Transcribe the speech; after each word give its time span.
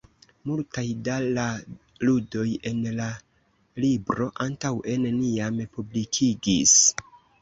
Multaj 0.51 0.83
da 1.07 1.17
la 1.25 1.43
ludoj 2.07 2.47
en 2.71 2.81
la 3.01 3.09
libro 3.85 4.31
antaŭe 4.47 4.97
neniam 5.05 5.61
publikigis. 5.77 6.79